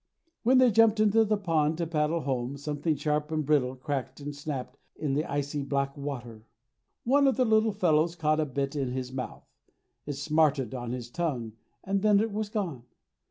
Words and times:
When 0.41 0.57
they 0.57 0.71
jumped 0.71 0.99
into 0.99 1.23
the 1.23 1.37
pond 1.37 1.77
to 1.77 1.85
paddle 1.85 2.21
home 2.21 2.57
something 2.57 2.95
sharp 2.95 3.31
and 3.31 3.45
brittle 3.45 3.75
cracked 3.75 4.19
and 4.19 4.35
snapped 4.35 4.75
in 4.95 5.13
the 5.13 5.23
icy 5.25 5.61
black 5.61 5.95
water. 5.95 6.47
One 7.03 7.27
of 7.27 7.37
the 7.37 7.45
little 7.45 7.71
fellows 7.71 8.15
caught 8.15 8.39
a 8.39 8.45
bit 8.47 8.75
in 8.75 8.93
his 8.93 9.13
mouth. 9.13 9.45
It 10.07 10.13
smarted 10.13 10.73
on 10.73 10.91
his 10.91 11.11
tongue 11.11 11.53
and 11.83 12.01
then 12.01 12.19
it 12.19 12.31
was 12.31 12.49
gone. 12.49 12.81